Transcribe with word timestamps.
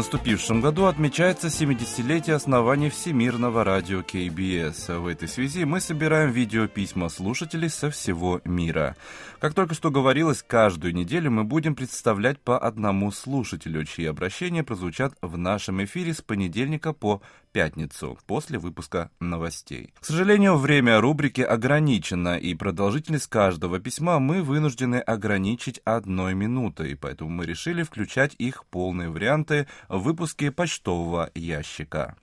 Наступившем 0.00 0.62
году 0.62 0.86
отмечается 0.86 1.48
70-летие 1.48 2.32
основания 2.32 2.88
Всемирного 2.88 3.64
радио 3.64 4.02
КБС. 4.02 4.88
В 4.88 5.06
этой 5.06 5.28
связи 5.28 5.66
мы 5.66 5.78
собираем 5.78 6.30
видеописьма 6.30 7.10
слушателей 7.10 7.68
со 7.68 7.90
всего 7.90 8.40
мира. 8.46 8.96
Как 9.40 9.52
только 9.52 9.74
что 9.74 9.90
говорилось, 9.90 10.42
каждую 10.42 10.94
неделю 10.94 11.30
мы 11.30 11.44
будем 11.44 11.74
представлять 11.74 12.40
по 12.40 12.58
одному 12.58 13.12
слушателю, 13.12 13.84
чьи 13.84 14.06
обращения 14.06 14.64
прозвучат 14.64 15.12
в 15.20 15.36
нашем 15.36 15.84
эфире 15.84 16.14
с 16.14 16.22
понедельника 16.22 16.94
по 16.94 17.20
пятницу, 17.52 18.18
после 18.26 18.58
выпуска 18.58 19.10
новостей. 19.20 19.92
К 20.00 20.04
сожалению, 20.04 20.56
время 20.56 21.00
рубрики 21.00 21.40
ограничено, 21.40 22.38
и 22.38 22.54
продолжительность 22.54 23.28
каждого 23.28 23.80
письма 23.80 24.18
мы 24.18 24.42
вынуждены 24.42 24.96
ограничить 24.96 25.80
одной 25.84 26.34
минутой, 26.34 26.96
поэтому 26.96 27.30
мы 27.30 27.46
решили 27.46 27.82
включать 27.82 28.34
их 28.38 28.64
полные 28.66 29.10
варианты 29.10 29.66
в 29.88 29.98
выпуске 29.98 30.50
почтового 30.50 31.30
ящика. 31.34 32.16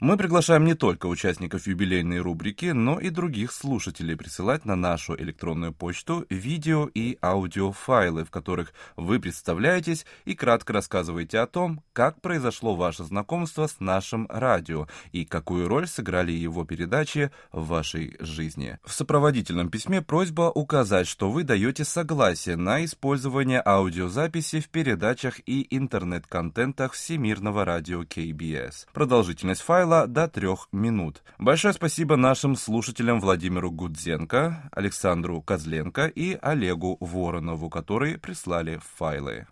Мы 0.00 0.16
приглашаем 0.16 0.64
не 0.64 0.74
только 0.74 1.06
участников 1.06 1.66
юбилейной 1.66 2.20
рубрики, 2.20 2.66
но 2.66 3.00
и 3.00 3.10
других 3.10 3.50
слушателей 3.50 4.16
присылать 4.16 4.64
на 4.64 4.76
нашу 4.76 5.16
электронную 5.16 5.72
почту 5.72 6.24
видео 6.30 6.88
и 6.94 7.18
аудиофайлы, 7.20 8.24
в 8.24 8.30
которых 8.30 8.72
вы 8.94 9.18
представляетесь 9.18 10.06
и 10.24 10.36
кратко 10.36 10.72
рассказываете 10.72 11.40
о 11.40 11.48
том, 11.48 11.82
как 11.92 12.20
произошло 12.20 12.76
ваше 12.76 13.02
знакомство 13.02 13.66
с 13.66 13.80
нашим 13.80 14.28
радио 14.30 14.86
и 15.10 15.24
какую 15.24 15.66
роль 15.66 15.88
сыграли 15.88 16.30
его 16.30 16.64
передачи 16.64 17.32
в 17.50 17.66
вашей 17.66 18.16
жизни. 18.20 18.78
В 18.84 18.92
сопроводительном 18.92 19.68
письме 19.68 20.00
просьба 20.00 20.52
указать, 20.54 21.08
что 21.08 21.28
вы 21.28 21.42
даете 21.42 21.84
согласие 21.84 22.54
на 22.54 22.84
использование 22.84 23.60
аудиозаписи 23.66 24.60
в 24.60 24.68
передачах 24.68 25.40
и 25.44 25.66
интернет-контентах 25.76 26.92
Всемирного 26.92 27.64
радио 27.64 28.04
КБС. 28.04 28.86
Продолжительность 28.92 29.62
файла 29.62 29.87
файла 29.88 30.06
до 30.06 30.28
трех 30.28 30.68
минут. 30.72 31.22
Большое 31.38 31.72
спасибо 31.72 32.16
нашим 32.16 32.56
слушателям 32.56 33.20
Владимиру 33.20 33.70
Гудзенко, 33.70 34.70
Александру 34.72 35.40
Козленко 35.40 36.06
и 36.06 36.38
Олегу 36.42 36.98
Воронову, 37.00 37.70
которые 37.70 38.18
прислали 38.18 38.80
файлы. 38.96 39.46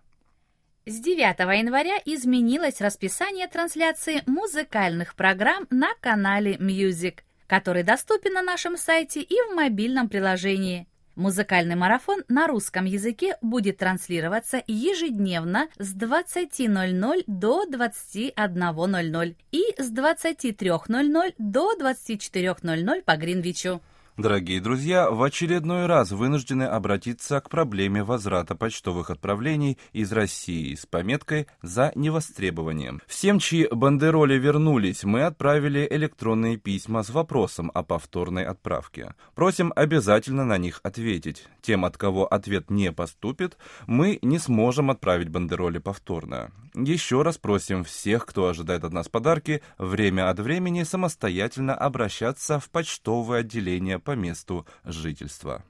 С 0.85 1.01
9 1.01 1.39
января 1.59 1.97
изменилось 2.05 2.81
расписание 2.81 3.49
трансляции 3.49 4.23
музыкальных 4.27 5.15
программ 5.15 5.67
на 5.71 5.89
канале 6.01 6.57
Music, 6.57 7.21
который 7.47 7.83
доступен 7.83 8.35
на 8.35 8.43
нашем 8.43 8.77
сайте 8.77 9.21
и 9.23 9.35
в 9.49 9.55
мобильном 9.55 10.09
приложении. 10.09 10.87
Музыкальный 11.17 11.77
марафон 11.77 12.23
на 12.29 12.47
русском 12.47 12.85
языке 12.85 13.39
будет 13.41 13.79
транслироваться 13.79 14.63
ежедневно 14.67 15.69
с 15.79 15.97
20.00 15.97 17.25
до 17.27 17.65
21.00 17.65 19.37
и 19.51 19.65
с 19.79 19.91
23.00 19.91 21.35
до 21.39 21.75
24.00 21.81 23.03
по 23.03 23.17
Гринвичу. 23.17 23.81
Дорогие 24.17 24.63
друзья, 24.63 25.11
в 25.11 25.23
очередной 25.23 25.85
раз 25.85 26.11
вынуждены 26.11 26.63
обратиться 26.63 27.39
к 27.39 27.51
проблеме 27.51 28.03
возврата 28.03 28.55
почтовых 28.55 29.11
отправлений 29.11 29.77
из 29.93 30.11
России 30.11 30.75
с 30.75 30.87
пометкой 30.87 31.49
«За 31.61 31.93
невостребованием». 31.95 33.03
Всем, 33.07 33.39
чьи 33.39 33.69
бандероли 33.71 34.39
вернулись, 34.39 35.05
мы 35.05 35.25
отправили 35.25 35.87
электронные 35.91 36.57
письма 36.57 37.03
с 37.03 37.11
вопросом 37.11 37.71
о 37.75 37.83
повторной 37.83 38.47
отправке. 38.47 39.13
Просим 39.35 39.71
обязательно 39.77 40.47
на 40.47 40.57
них 40.57 40.81
ответить. 40.83 41.47
Тем, 41.61 41.85
от 41.85 41.99
кого 41.99 42.27
ответ 42.27 42.71
не 42.71 42.93
поступит, 42.93 43.59
мы 43.87 44.19
не 44.23 44.39
сможем 44.39 44.91
отправить 44.91 45.29
бандероли 45.29 45.77
повторно. 45.77 46.53
Еще 46.75 47.23
раз 47.23 47.37
просим 47.39 47.85
всех, 47.85 48.25
кто 48.25 48.49
ожидает 48.49 48.85
от 48.85 48.93
нас 48.93 49.09
подарки, 49.09 49.63
время 49.79 50.29
от 50.29 50.39
времени 50.41 50.83
самостоятельно 50.85 51.75
обращаться 51.75 52.61
в 52.61 52.69
почтовое 52.71 53.41
отделение 53.41 53.99
по 54.07 54.13
месту 54.13 54.65
жительства. 54.85 55.65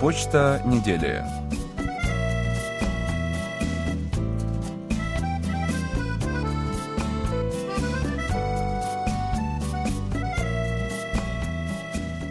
Почта 0.00 0.62
недели. 0.66 1.24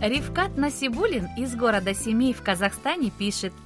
Ривкат 0.02 0.56
Насибулин 0.56 1.30
из 1.36 1.56
города 1.56 1.96
Семей 1.96 2.34
в 2.34 2.44
Казахстане 2.44 3.10
пишет– 3.10 3.54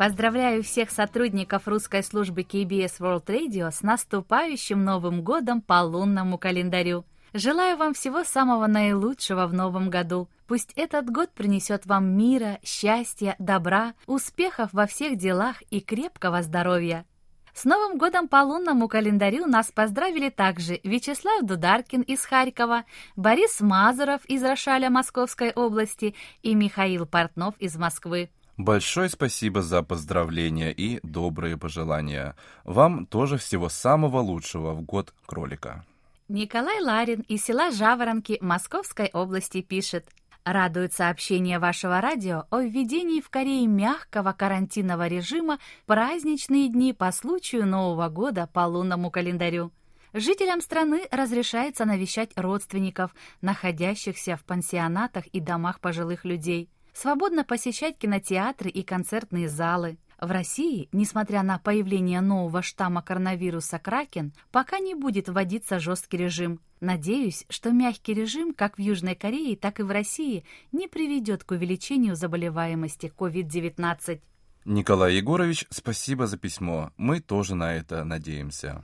Поздравляю 0.00 0.62
всех 0.62 0.90
сотрудников 0.90 1.68
русской 1.68 2.02
службы 2.02 2.40
KBS 2.40 3.00
World 3.00 3.26
Radio 3.26 3.70
с 3.70 3.82
наступающим 3.82 4.82
Новым 4.82 5.22
годом 5.22 5.60
по 5.60 5.82
лунному 5.82 6.38
календарю. 6.38 7.04
Желаю 7.34 7.76
вам 7.76 7.92
всего 7.92 8.24
самого 8.24 8.66
наилучшего 8.66 9.46
в 9.46 9.52
новом 9.52 9.90
году. 9.90 10.30
Пусть 10.46 10.72
этот 10.74 11.10
год 11.10 11.28
принесет 11.32 11.84
вам 11.84 12.16
мира, 12.16 12.60
счастья, 12.64 13.36
добра, 13.38 13.92
успехов 14.06 14.70
во 14.72 14.86
всех 14.86 15.18
делах 15.18 15.62
и 15.68 15.80
крепкого 15.80 16.40
здоровья. 16.40 17.04
С 17.52 17.64
Новым 17.64 17.98
годом 17.98 18.26
по 18.26 18.42
лунному 18.42 18.88
календарю 18.88 19.44
нас 19.44 19.70
поздравили 19.70 20.30
также 20.30 20.80
Вячеслав 20.82 21.42
Дударкин 21.42 22.00
из 22.00 22.24
Харькова, 22.24 22.84
Борис 23.16 23.60
Мазуров 23.60 24.24
из 24.24 24.42
Рошаля 24.42 24.88
Московской 24.88 25.52
области 25.52 26.14
и 26.40 26.54
Михаил 26.54 27.04
Портнов 27.04 27.54
из 27.58 27.76
Москвы. 27.76 28.30
Большое 28.62 29.08
спасибо 29.08 29.62
за 29.62 29.82
поздравления 29.82 30.70
и 30.70 31.00
добрые 31.02 31.56
пожелания. 31.56 32.36
Вам 32.64 33.06
тоже 33.06 33.38
всего 33.38 33.70
самого 33.70 34.18
лучшего 34.18 34.74
в 34.74 34.82
год 34.82 35.14
кролика. 35.24 35.86
Николай 36.28 36.78
Ларин 36.82 37.20
из 37.22 37.42
села 37.42 37.70
Жаворонки 37.70 38.36
Московской 38.42 39.08
области 39.14 39.62
пишет. 39.62 40.10
Радует 40.44 40.92
сообщение 40.92 41.58
вашего 41.58 42.02
радио 42.02 42.44
о 42.50 42.60
введении 42.60 43.22
в 43.22 43.30
Корее 43.30 43.66
мягкого 43.66 44.32
карантинного 44.32 45.06
режима 45.06 45.58
праздничные 45.86 46.68
дни 46.68 46.92
по 46.92 47.10
случаю 47.12 47.66
Нового 47.66 48.10
года 48.10 48.46
по 48.46 48.66
лунному 48.66 49.10
календарю. 49.10 49.72
Жителям 50.12 50.60
страны 50.60 51.08
разрешается 51.10 51.86
навещать 51.86 52.32
родственников, 52.36 53.14
находящихся 53.40 54.36
в 54.36 54.44
пансионатах 54.44 55.26
и 55.28 55.40
домах 55.40 55.80
пожилых 55.80 56.26
людей– 56.26 56.68
свободно 56.92 57.44
посещать 57.44 57.98
кинотеатры 57.98 58.70
и 58.70 58.82
концертные 58.82 59.48
залы. 59.48 59.98
В 60.20 60.30
России, 60.30 60.88
несмотря 60.92 61.42
на 61.42 61.58
появление 61.58 62.20
нового 62.20 62.60
штамма 62.60 63.00
коронавируса 63.00 63.78
Кракен, 63.78 64.34
пока 64.52 64.78
не 64.78 64.94
будет 64.94 65.28
вводиться 65.28 65.78
жесткий 65.78 66.18
режим. 66.18 66.60
Надеюсь, 66.80 67.46
что 67.48 67.70
мягкий 67.70 68.12
режим 68.12 68.52
как 68.52 68.76
в 68.76 68.80
Южной 68.80 69.14
Корее, 69.14 69.56
так 69.56 69.80
и 69.80 69.82
в 69.82 69.90
России 69.90 70.44
не 70.72 70.88
приведет 70.88 71.44
к 71.44 71.52
увеличению 71.52 72.16
заболеваемости 72.16 73.12
COVID-19. 73.16 74.20
Николай 74.66 75.14
Егорович, 75.14 75.66
спасибо 75.70 76.26
за 76.26 76.36
письмо. 76.36 76.90
Мы 76.98 77.20
тоже 77.20 77.54
на 77.54 77.74
это 77.74 78.04
надеемся. 78.04 78.82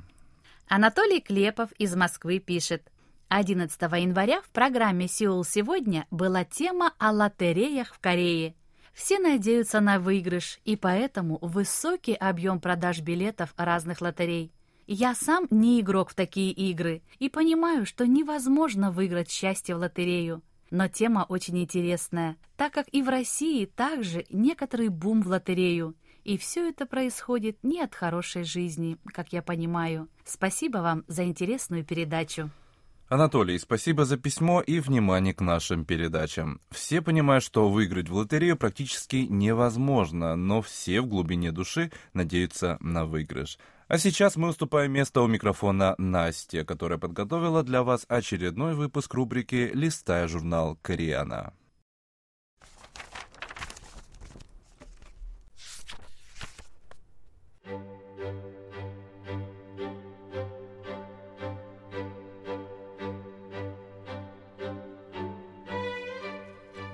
Анатолий 0.68 1.20
Клепов 1.20 1.70
из 1.72 1.94
Москвы 1.94 2.38
пишет. 2.38 2.90
11 3.28 3.80
января 3.82 4.40
в 4.40 4.50
программе 4.50 5.08
«Сеул 5.08 5.42
сегодня» 5.44 6.06
была 6.12 6.44
тема 6.44 6.92
о 6.98 7.10
лотереях 7.10 7.92
в 7.92 7.98
Корее. 7.98 8.54
Все 8.94 9.18
надеются 9.18 9.80
на 9.80 9.98
выигрыш, 9.98 10.60
и 10.64 10.76
поэтому 10.76 11.38
высокий 11.42 12.14
объем 12.14 12.60
продаж 12.60 13.00
билетов 13.00 13.52
разных 13.56 14.00
лотерей. 14.00 14.52
Я 14.86 15.16
сам 15.16 15.48
не 15.50 15.80
игрок 15.80 16.10
в 16.10 16.14
такие 16.14 16.52
игры 16.52 17.02
и 17.18 17.28
понимаю, 17.28 17.84
что 17.84 18.06
невозможно 18.06 18.92
выиграть 18.92 19.30
счастье 19.30 19.74
в 19.74 19.80
лотерею. 19.80 20.42
Но 20.70 20.86
тема 20.86 21.26
очень 21.28 21.58
интересная, 21.58 22.36
так 22.56 22.72
как 22.72 22.86
и 22.92 23.02
в 23.02 23.08
России 23.08 23.64
также 23.64 24.24
некоторый 24.30 24.88
бум 24.88 25.22
в 25.22 25.26
лотерею. 25.26 25.96
И 26.22 26.38
все 26.38 26.68
это 26.68 26.86
происходит 26.86 27.58
не 27.64 27.82
от 27.82 27.94
хорошей 27.94 28.44
жизни, 28.44 28.98
как 29.12 29.32
я 29.32 29.42
понимаю. 29.42 30.08
Спасибо 30.24 30.78
вам 30.78 31.04
за 31.08 31.24
интересную 31.24 31.84
передачу. 31.84 32.50
Анатолий, 33.08 33.56
спасибо 33.56 34.04
за 34.04 34.16
письмо 34.16 34.60
и 34.60 34.80
внимание 34.80 35.32
к 35.32 35.40
нашим 35.40 35.84
передачам. 35.84 36.60
Все 36.72 37.00
понимают, 37.00 37.44
что 37.44 37.68
выиграть 37.68 38.08
в 38.08 38.14
лотерею 38.14 38.56
практически 38.56 39.26
невозможно, 39.30 40.34
но 40.34 40.60
все 40.60 41.00
в 41.00 41.06
глубине 41.06 41.52
души 41.52 41.92
надеются 42.14 42.78
на 42.80 43.06
выигрыш. 43.06 43.58
А 43.86 43.98
сейчас 43.98 44.34
мы 44.34 44.48
уступаем 44.48 44.90
место 44.90 45.22
у 45.22 45.28
микрофона 45.28 45.94
Насте, 45.98 46.64
которая 46.64 46.98
подготовила 46.98 47.62
для 47.62 47.84
вас 47.84 48.04
очередной 48.08 48.74
выпуск 48.74 49.14
рубрики 49.14 49.70
«Листая 49.72 50.26
журнал 50.26 50.76
Кориана». 50.82 51.52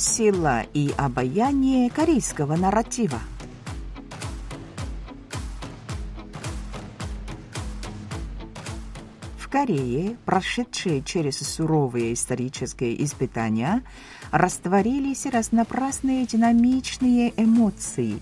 Сила 0.00 0.62
и 0.72 0.92
обаяние 0.96 1.90
корейского 1.90 2.56
нарратива. 2.56 3.20
В 9.38 9.48
Корее, 9.48 10.16
прошедшие 10.24 11.02
через 11.02 11.38
суровые 11.38 12.14
исторические 12.14 13.04
испытания, 13.04 13.82
растворились 14.30 15.26
разнообразные 15.26 16.24
динамичные 16.24 17.34
эмоции. 17.36 18.20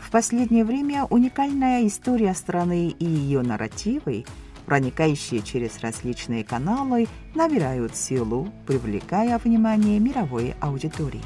В 0.00 0.10
последнее 0.10 0.64
время 0.64 1.04
уникальная 1.04 1.86
история 1.86 2.34
страны 2.34 2.88
и 2.88 3.04
ее 3.04 3.42
нарративы– 3.42 4.24
проникающие 4.66 5.40
через 5.40 5.80
различные 5.80 6.44
каналы, 6.44 7.08
набирают 7.34 7.96
силу, 7.96 8.52
привлекая 8.66 9.38
внимание 9.38 9.98
мировой 9.98 10.54
аудитории. 10.60 11.22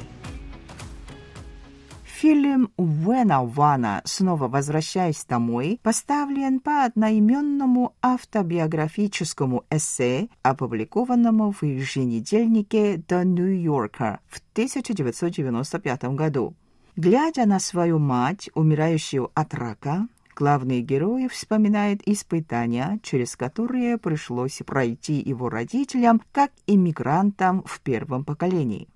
Фильм 2.21 2.71
Уэна 2.77 3.43
Вана 3.43 4.03
«Снова 4.05 4.47
возвращаясь 4.47 5.25
домой» 5.25 5.79
поставлен 5.81 6.59
по 6.59 6.85
одноименному 6.85 7.95
автобиографическому 7.99 9.63
эссе, 9.71 10.29
опубликованному 10.43 11.51
в 11.51 11.63
еженедельнике 11.63 12.97
The 12.97 13.23
New 13.23 13.63
Yorker 13.63 14.19
в 14.27 14.39
1995 14.53 16.03
году. 16.13 16.53
Глядя 16.95 17.47
на 17.47 17.59
свою 17.59 17.97
мать, 17.97 18.51
умирающую 18.53 19.31
от 19.33 19.55
рака, 19.55 20.07
Главный 20.41 20.81
герой 20.81 21.27
вспоминает 21.27 22.01
испытания, 22.07 22.99
через 23.03 23.35
которые 23.35 23.99
пришлось 23.99 24.59
пройти 24.65 25.21
его 25.21 25.49
родителям 25.49 26.19
как 26.31 26.49
иммигрантам 26.65 27.61
в 27.63 27.79
первом 27.81 28.25
поколении. 28.25 28.89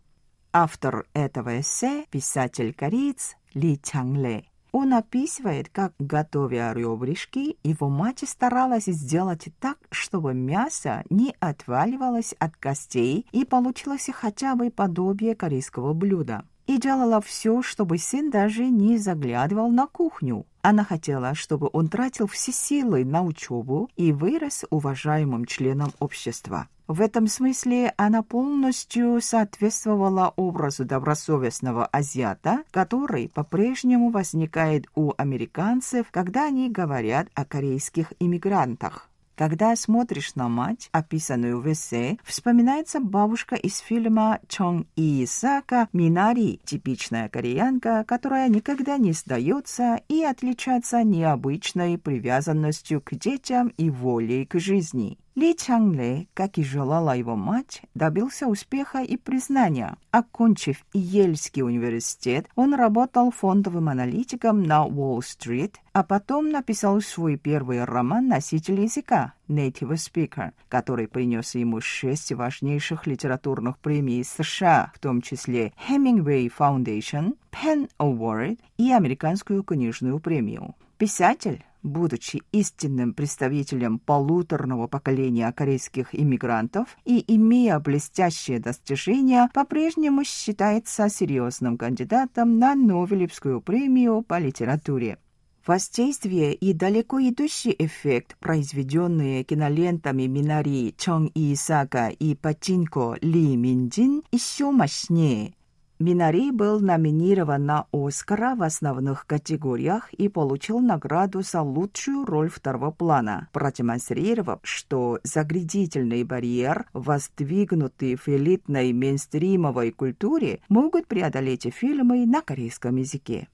Автор 0.52 1.06
этого 1.14 1.60
эссе– 1.60 2.06
писатель-кореец 2.10 3.36
Ли 3.54 3.80
Чангле. 3.80 4.46
Он 4.72 4.96
описывает, 4.96 5.70
как, 5.70 5.94
готовя 6.00 6.74
ребрышки, 6.74 7.58
его 7.62 7.90
мать 7.90 8.24
старалась 8.26 8.86
сделать 8.86 9.50
так, 9.60 9.78
чтобы 9.92 10.34
мясо 10.34 11.04
не 11.12 11.36
отваливалось 11.40 12.34
от 12.40 12.58
костей 12.58 13.28
и 13.32 13.46
получилось 13.46 14.10
хотя 14.12 14.56
бы 14.56 14.72
подобие 14.72 15.36
корейского 15.36 15.94
блюда 15.94 16.44
и 16.68 16.78
делала 16.78 17.22
все, 17.22 17.62
чтобы 17.62 17.98
сын 17.98 18.30
даже 18.30 18.66
не 18.66 18.98
заглядывал 18.98 19.70
на 19.70 19.88
кухню. 19.88 20.46
Она 20.62 20.84
хотела, 20.84 21.36
чтобы 21.36 21.70
он 21.74 21.90
тратил 21.90 22.28
все 22.28 22.52
силы 22.52 23.06
на 23.06 23.22
учебу 23.22 23.90
и 23.96 24.12
вырос 24.12 24.66
уважаемым 24.70 25.46
членом 25.46 25.92
общества. 26.00 26.68
В 26.88 27.02
этом 27.02 27.28
смысле 27.28 27.94
она 27.98 28.22
полностью 28.22 29.20
соответствовала 29.20 30.34
образу 30.36 30.86
добросовестного 30.86 31.88
азиата, 31.88 32.64
который 32.70 33.30
по-прежнему 33.30 34.12
возникает 34.12 34.86
у 34.94 35.12
американцев, 35.18 36.08
когда 36.12 36.46
они 36.46 36.70
говорят 36.70 37.28
о 37.34 37.44
корейских 37.44 38.14
иммигрантах. 38.20 39.10
Когда 39.36 39.76
смотришь 39.76 40.36
на 40.36 40.48
мать, 40.48 40.88
описанную 40.94 41.60
в 41.60 41.70
эссе, 41.72 42.18
вспоминается 42.24 43.02
бабушка 43.02 43.56
из 43.56 43.80
фильма 43.80 44.40
Чон 44.48 44.88
Исака 44.96 45.90
Минари, 45.92 46.62
типичная 46.64 47.28
кореянка, 47.28 48.06
которая 48.08 48.48
никогда 48.48 48.98
не 48.98 49.12
сдается 49.12 50.00
и 50.08 50.24
отличается 50.24 51.04
необычной 51.04 51.98
привязанностью 51.98 53.02
к 53.02 53.14
детям 53.16 53.74
и 53.78 53.90
волей 53.90 54.46
к 54.46 54.58
жизни. 54.58 55.18
Ли 55.36 55.54
Чангле, 55.54 56.28
как 56.34 56.58
и 56.58 56.64
желала 56.64 57.14
его 57.14 57.36
мать, 57.36 57.82
добился 57.94 58.48
успеха 58.48 59.00
и 59.00 59.18
признания. 59.18 59.98
Окончив 60.12 60.86
Ельский 60.94 61.62
университет, 61.62 62.48
он 62.56 62.74
работал 62.74 63.32
фондовым 63.32 63.90
аналитиком 63.90 64.64
на 64.64 64.86
Уолл-стрит, 64.86 65.76
а 65.92 66.04
потом 66.04 66.52
написал 66.52 67.02
свой 67.02 67.36
первый 67.36 67.84
роман 67.84 68.30
«Носитель 68.30 68.80
языка» 68.80 69.34
Native 69.50 69.96
Speaker, 69.96 70.52
который 70.70 71.10
принес 71.10 71.54
ему 71.56 71.82
шесть 71.82 72.32
важнейших 72.32 73.06
литературных 73.06 73.78
премий 73.80 74.24
США, 74.24 74.94
в 74.96 75.00
том 75.00 75.22
числе 75.22 75.74
Hemingway 75.90 76.50
Foundation, 76.58 77.36
Penn 77.52 77.90
Award 78.00 78.60
и 78.78 78.90
Американскую 78.94 79.64
книжную 79.64 80.20
премию. 80.20 80.76
Писатель 80.98 81.64
будучи 81.86 82.42
истинным 82.52 83.14
представителем 83.14 84.00
полуторного 84.00 84.88
поколения 84.88 85.52
корейских 85.52 86.14
иммигрантов 86.14 86.98
и 87.06 87.24
имея 87.36 87.80
блестящие 87.80 88.60
достижения, 88.60 89.50
по-прежнему 89.54 90.24
считается 90.24 91.08
серьезным 91.10 91.78
кандидатом 91.78 92.60
на 92.60 92.76
Нобелевскую 92.76 93.62
премию 93.62 94.24
по 94.24 94.40
литературе. 94.40 95.20
Воздействие 95.66 96.54
и 96.54 96.74
далеко 96.74 97.20
идущий 97.20 97.76
эффект, 97.78 98.36
произведенные 98.40 99.44
кинолентами 99.44 100.24
Минари 100.24 100.94
Чон 100.98 101.32
Исака 101.34 102.10
и 102.10 102.36
Патинко 102.36 103.18
Ли 103.22 103.56
Минджин, 103.56 104.22
еще 104.32 104.70
мощнее– 104.72 105.54
Минари 106.06 106.52
был 106.52 106.82
номинирован 106.82 107.66
на 107.66 107.88
Оскара 107.92 108.56
в 108.56 108.62
основных 108.62 109.26
категориях 109.26 110.14
и 110.14 110.30
получил 110.30 110.80
награду 110.80 111.42
за 111.42 111.64
лучшую 111.64 112.26
роль 112.26 112.48
второго 112.48 112.92
плана, 112.92 113.50
продемонстрировав, 113.52 114.60
что 114.62 115.20
заградительный 115.24 116.24
барьер, 116.24 116.86
воздвигнутый 116.94 118.18
в 118.18 118.28
элитной 118.28 118.94
мейнстримовой 118.94 119.90
культуре, 119.90 120.60
могут 120.70 121.08
преодолеть 121.08 121.74
фильмы 121.74 122.28
на 122.28 122.44
корейском 122.44 122.98
языке. 122.98 123.48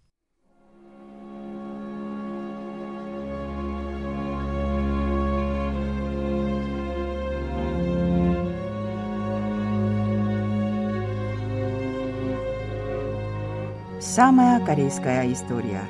Самая 14.13 14.59
корейская 14.65 15.31
история. 15.31 15.83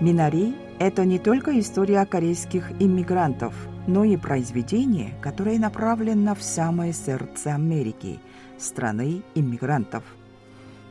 Минари– 0.00 0.56
это 0.80 1.04
не 1.04 1.20
только 1.20 1.56
история 1.60 2.04
корейских 2.04 2.72
иммигрантов, 2.80 3.54
но 3.86 4.02
и 4.02 4.16
произведение, 4.16 5.14
которое 5.22 5.60
направлено 5.60 6.34
в 6.34 6.42
самое 6.42 6.92
сердце 6.92 7.54
Америки, 7.54 8.18
страны 8.58 9.22
иммигрантов. 9.36 10.02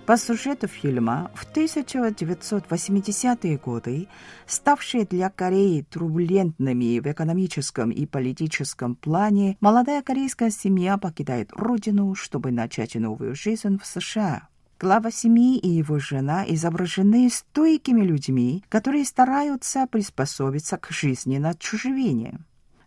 По 0.05 0.15
сюжету 0.15 0.69
фильма, 0.69 1.31
в 1.33 1.53
1980-е 1.53 3.57
годы, 3.57 4.07
ставшие 4.47 5.03
для 5.03 5.29
Кореи 5.29 5.81
турбулентными 5.81 6.99
в 6.99 7.11
экономическом 7.11 7.89
и 7.89 8.05
политическом 8.05 8.95
плане, 8.95 9.57
молодая 9.59 10.01
корейская 10.01 10.49
семья 10.49 10.97
покидает 10.97 11.51
родину, 11.51 12.15
чтобы 12.15 12.51
начать 12.51 12.95
новую 12.95 13.35
жизнь 13.35 13.77
в 13.77 13.85
США. 13.85 14.47
Глава 14.77 15.09
семьи 15.09 15.57
и 15.57 15.69
его 15.69 15.99
жена 15.99 16.43
изображены 16.45 17.29
стойкими 17.29 18.01
людьми, 18.01 18.61
которые 18.67 19.05
стараются 19.05 19.87
приспособиться 19.87 20.77
к 20.77 20.89
жизни 20.91 21.37
на 21.37 21.53
чужевине. 21.53 22.39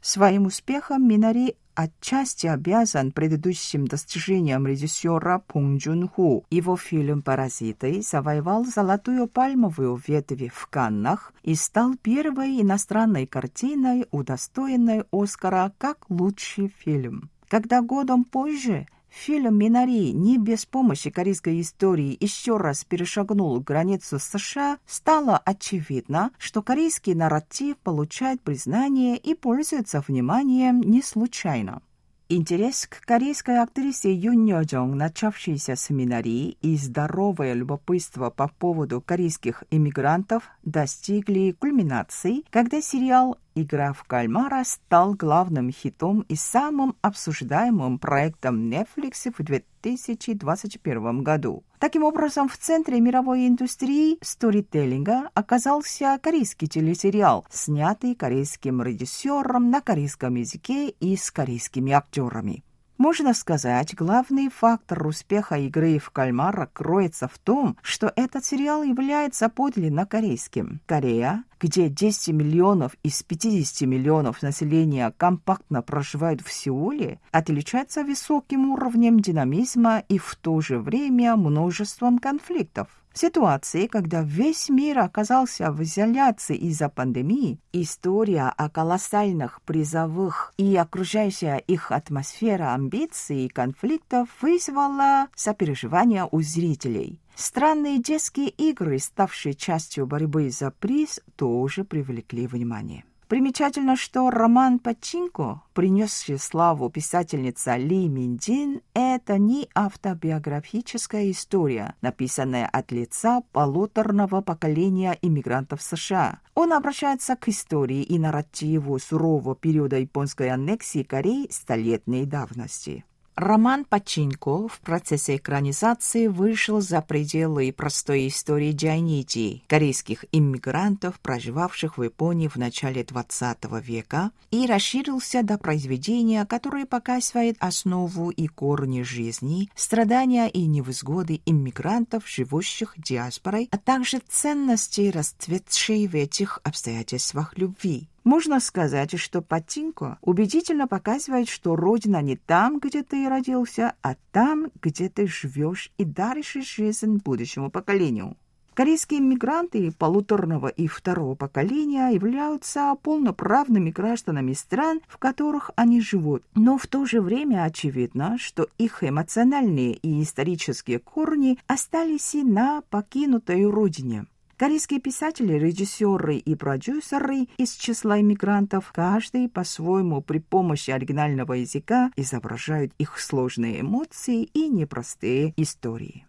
Своим 0.02 0.44
успехом 0.44 1.08
Минари 1.08 1.56
отчасти 1.74 2.46
обязан 2.46 3.10
предыдущим 3.10 3.86
достижениям 3.86 4.66
режиссера 4.66 5.38
Пон 5.38 5.78
Джун 5.78 6.08
Ху. 6.08 6.44
Его 6.50 6.76
фильм 6.76 7.22
«Паразиты» 7.22 8.02
завоевал 8.02 8.66
золотую 8.66 9.26
пальмовую 9.26 9.98
ветвь 10.06 10.52
в 10.52 10.66
Каннах 10.66 11.32
и 11.42 11.54
стал 11.54 11.94
первой 11.96 12.60
иностранной 12.60 13.26
картиной, 13.26 14.06
удостоенной 14.10 15.04
Оскара 15.10 15.72
как 15.78 16.04
лучший 16.10 16.68
фильм. 16.68 17.30
Когда 17.48 17.80
годом 17.80 18.24
позже 18.24 18.86
Фильм 19.10 19.56
«Минари» 19.56 20.12
не 20.12 20.38
без 20.38 20.66
помощи 20.66 21.10
корейской 21.10 21.60
истории 21.60 22.16
еще 22.20 22.56
раз 22.58 22.84
перешагнул 22.84 23.58
границу 23.60 24.18
США, 24.18 24.78
стало 24.86 25.38
очевидно, 25.38 26.30
что 26.38 26.62
корейский 26.62 27.14
нарратив 27.14 27.76
получает 27.78 28.40
признание 28.42 29.16
и 29.16 29.34
пользуется 29.34 30.02
вниманием 30.06 30.80
не 30.80 31.02
случайно. 31.02 31.82
Интерес 32.30 32.86
к 32.86 33.06
корейской 33.06 33.58
актрисе 33.58 34.12
Юн 34.12 34.44
Йожong, 34.44 34.94
начавшийся 34.94 35.76
с 35.76 35.88
«Минари» 35.88 36.58
и 36.60 36.76
здоровое 36.76 37.54
любопытство 37.54 38.28
по 38.28 38.48
поводу 38.48 39.00
корейских 39.00 39.64
иммигрантов 39.70 40.42
достигли 40.62 41.56
кульминации, 41.58 42.44
когда 42.50 42.82
сериал 42.82 43.38
«Игра 43.60 43.92
в 43.92 44.04
кальмара» 44.04 44.62
стал 44.62 45.14
главным 45.14 45.72
хитом 45.72 46.20
и 46.28 46.36
самым 46.36 46.94
обсуждаемым 47.02 47.98
проектом 47.98 48.70
Netflix 48.70 49.34
в 49.36 49.42
2021 49.42 51.24
году. 51.24 51.64
Таким 51.80 52.04
образом, 52.04 52.48
в 52.48 52.56
центре 52.56 53.00
мировой 53.00 53.48
индустрии 53.48 54.18
сторителлинга 54.22 55.30
оказался 55.34 56.20
корейский 56.22 56.68
телесериал, 56.68 57.46
снятый 57.50 58.14
корейским 58.14 58.80
режиссером 58.80 59.70
на 59.70 59.80
корейском 59.80 60.36
языке 60.36 60.90
и 60.90 61.16
с 61.16 61.32
корейскими 61.32 61.90
актерами. 61.92 62.62
Можно 62.98 63.32
сказать, 63.32 63.94
главный 63.94 64.48
фактор 64.48 65.06
успеха 65.06 65.54
игры 65.54 66.00
в 66.00 66.10
кальмара 66.10 66.68
кроется 66.72 67.28
в 67.28 67.38
том, 67.38 67.76
что 67.80 68.12
этот 68.16 68.44
сериал 68.44 68.82
является 68.82 69.48
подлинно 69.48 70.04
корейским. 70.04 70.80
Корея, 70.84 71.44
где 71.60 71.88
10 71.88 72.34
миллионов 72.34 72.96
из 73.04 73.22
50 73.22 73.86
миллионов 73.86 74.42
населения 74.42 75.14
компактно 75.16 75.80
проживают 75.80 76.40
в 76.40 76.52
Сеуле, 76.52 77.20
отличается 77.30 78.02
высоким 78.02 78.70
уровнем 78.70 79.20
динамизма 79.20 80.02
и 80.08 80.18
в 80.18 80.34
то 80.34 80.60
же 80.60 80.80
время 80.80 81.36
множеством 81.36 82.18
конфликтов. 82.18 82.88
В 83.18 83.20
ситуации, 83.20 83.88
когда 83.88 84.22
весь 84.22 84.68
мир 84.68 85.00
оказался 85.00 85.72
в 85.72 85.82
изоляции 85.82 86.54
из-за 86.54 86.88
пандемии, 86.88 87.58
история 87.72 88.54
о 88.56 88.70
колоссальных 88.70 89.60
призовых 89.62 90.54
и 90.56 90.76
окружающая 90.76 91.56
их 91.56 91.90
атмосфера 91.90 92.74
амбиций 92.74 93.46
и 93.46 93.48
конфликтов 93.48 94.28
вызвала 94.40 95.26
сопереживание 95.34 96.28
у 96.30 96.40
зрителей. 96.42 97.20
Странные 97.34 97.98
детские 97.98 98.50
игры, 98.50 99.00
ставшие 99.00 99.54
частью 99.54 100.06
борьбы 100.06 100.48
за 100.50 100.70
приз, 100.70 101.20
тоже 101.34 101.82
привлекли 101.82 102.46
внимание. 102.46 103.04
Примечательно, 103.28 103.94
что 103.94 104.30
роман 104.30 104.78
«Пачинко», 104.78 105.60
принесший 105.74 106.38
славу 106.38 106.88
писательнице 106.88 107.76
Ли 107.76 108.08
Мин 108.08 108.32
Джин, 108.32 108.80
это 108.94 109.36
не 109.36 109.68
автобиографическая 109.74 111.30
история, 111.30 111.94
написанная 112.00 112.66
от 112.66 112.90
лица 112.90 113.42
полуторного 113.52 114.40
поколения 114.40 115.18
иммигрантов 115.20 115.82
США. 115.82 116.40
Он 116.54 116.72
обращается 116.72 117.36
к 117.36 117.48
истории 117.48 118.02
и 118.02 118.18
нарративу 118.18 118.98
сурового 118.98 119.54
периода 119.54 119.98
японской 119.98 120.48
аннексии 120.48 121.02
Кореи 121.02 121.48
столетней 121.50 122.24
давности. 122.24 123.04
Роман 123.38 123.84
Пачинко 123.84 124.66
в 124.66 124.80
процессе 124.80 125.36
экранизации 125.36 126.26
вышел 126.26 126.80
за 126.80 127.00
пределы 127.00 127.72
простой 127.72 128.26
истории 128.26 128.72
дзайнити, 128.72 129.62
корейских 129.68 130.24
иммигрантов, 130.32 131.20
проживавших 131.20 131.98
в 131.98 132.02
Японии 132.02 132.48
в 132.48 132.56
начале 132.56 133.02
XX 133.02 133.80
века, 133.80 134.32
и 134.50 134.66
расширился 134.66 135.44
до 135.44 135.56
произведения, 135.56 136.44
которое 136.46 136.84
показывает 136.84 137.56
основу 137.60 138.30
и 138.30 138.48
корни 138.48 139.02
жизни, 139.02 139.70
страдания 139.76 140.48
и 140.48 140.66
невзгоды 140.66 141.40
иммигрантов, 141.46 142.28
живущих 142.28 142.94
диаспорой, 142.96 143.68
а 143.70 143.78
также 143.78 144.20
ценности, 144.28 145.12
расцветшей 145.14 146.08
в 146.08 146.16
этих 146.16 146.58
обстоятельствах 146.64 147.56
любви. 147.56 148.08
Можно 148.28 148.60
сказать, 148.60 149.18
что 149.18 149.40
Патинко 149.40 150.18
убедительно 150.20 150.86
показывает, 150.86 151.48
что 151.48 151.74
Родина 151.76 152.20
не 152.20 152.36
там, 152.36 152.78
где 152.78 153.02
ты 153.02 153.26
родился, 153.26 153.94
а 154.02 154.16
там, 154.32 154.70
где 154.82 155.08
ты 155.08 155.26
живешь 155.26 155.90
и 155.96 156.04
даришь 156.04 156.52
жизнь 156.52 157.22
будущему 157.24 157.70
поколению. 157.70 158.36
Корейские 158.74 159.20
мигранты 159.20 159.90
полуторного 159.92 160.68
и 160.68 160.88
второго 160.88 161.36
поколения 161.36 162.10
являются 162.10 162.94
полноправными 163.02 163.90
гражданами 163.90 164.52
стран, 164.52 165.00
в 165.08 165.16
которых 165.16 165.70
они 165.74 166.02
живут. 166.02 166.44
Но 166.54 166.76
в 166.76 166.86
то 166.86 167.06
же 167.06 167.22
время 167.22 167.64
очевидно, 167.64 168.36
что 168.36 168.68
их 168.76 169.02
эмоциональные 169.02 169.94
и 169.94 170.22
исторические 170.22 170.98
корни 170.98 171.58
остались 171.66 172.34
и 172.34 172.42
на 172.42 172.82
покинутой 172.90 173.64
родине. 173.64 174.26
Корейские 174.58 174.98
писатели, 174.98 175.52
режиссеры 175.52 176.34
и 176.34 176.56
продюсеры 176.56 177.46
из 177.58 177.76
числа 177.76 178.20
иммигрантов, 178.20 178.90
каждый 178.92 179.48
по-своему 179.48 180.20
при 180.20 180.40
помощи 180.40 180.90
оригинального 180.90 181.52
языка 181.52 182.10
изображают 182.16 182.92
их 182.98 183.20
сложные 183.20 183.82
эмоции 183.82 184.42
и 184.42 184.68
непростые 184.68 185.54
истории. 185.56 186.26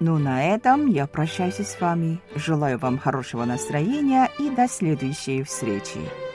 Ну, 0.00 0.18
на 0.18 0.42
этом 0.42 0.86
я 0.86 1.06
прощаюсь 1.06 1.60
с 1.60 1.78
вами. 1.78 2.18
Желаю 2.34 2.78
вам 2.78 2.98
хорошего 2.98 3.44
настроения 3.44 4.30
и 4.38 4.48
до 4.48 4.68
следующей 4.68 5.42
встречи. 5.42 6.25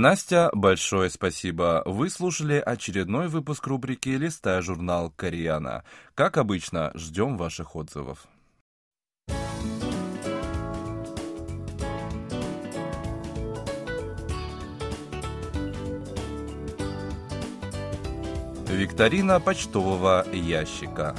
Настя, 0.00 0.48
большое 0.54 1.10
спасибо. 1.10 1.82
Вы 1.84 2.08
слушали 2.08 2.54
очередной 2.54 3.28
выпуск 3.28 3.66
рубрики 3.66 4.08
«Листая 4.08 4.62
журнал 4.62 5.12
Кореяна». 5.14 5.84
Как 6.14 6.38
обычно, 6.38 6.90
ждем 6.94 7.36
ваших 7.36 7.76
отзывов. 7.76 8.26
Викторина 18.70 19.38
почтового 19.38 20.24
ящика. 20.32 21.14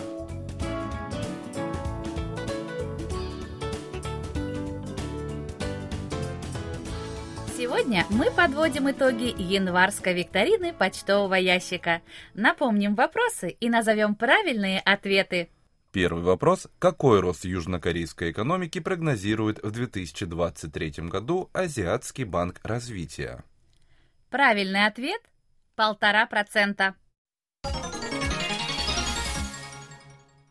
Сегодня 7.91 8.07
мы 8.17 8.31
подводим 8.31 8.89
итоги 8.89 9.35
январской 9.37 10.13
викторины 10.13 10.71
почтового 10.71 11.33
ящика. 11.33 12.01
Напомним 12.33 12.95
вопросы 12.95 13.49
и 13.49 13.69
назовем 13.69 14.15
правильные 14.15 14.79
ответы. 14.79 15.49
Первый 15.91 16.23
вопрос. 16.23 16.69
Какой 16.79 17.19
рост 17.19 17.43
южнокорейской 17.43 18.31
экономики 18.31 18.79
прогнозирует 18.79 19.61
в 19.61 19.71
2023 19.71 21.09
году 21.09 21.49
Азиатский 21.51 22.23
банк 22.23 22.61
развития? 22.63 23.43
Правильный 24.29 24.85
ответ– 24.85 25.21
полтора 25.75 26.25
процента. 26.27 26.95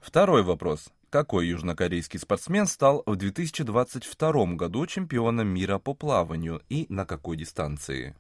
Второй 0.03 0.43
вопрос. 0.43 0.91
Какой 1.11 1.49
южнокорейский 1.49 2.21
спортсмен 2.21 2.69
стал 2.69 3.03
в 3.05 3.17
2022 3.17 4.55
году 4.55 4.87
чемпионом 4.87 5.49
мира 5.49 5.81
по 5.81 5.93
плаванию 5.93 6.63
и 6.69 6.87
на 6.89 7.05
какой 7.05 7.37
дистанции? 7.37 8.15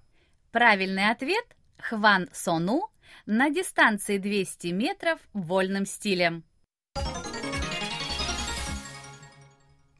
Правильный 0.50 1.08
ответ– 1.08 1.44
Хван 1.78 2.28
Сону 2.32 2.90
на 3.26 3.48
дистанции 3.48 4.18
200 4.18 4.66
метров 4.72 5.20
вольным 5.32 5.86
стилем. 5.86 6.42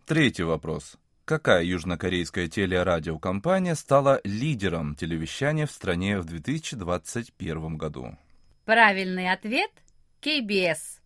Третий 0.05 0.43
вопрос. 0.43 0.97
Какая 1.25 1.63
южнокорейская 1.63 2.49
телерадиокомпания 2.49 3.77
стала 3.77 4.21
лидером 4.25 4.97
телевещания 4.97 5.67
в 5.67 5.71
стране 5.71 6.19
в 6.19 6.25
2021 6.25 7.77
году? 7.77 8.19
Правильный 8.65 9.31
ответ– 9.31 9.71
KBS. 10.23 11.00